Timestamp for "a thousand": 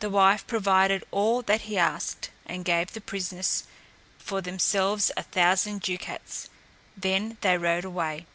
5.16-5.80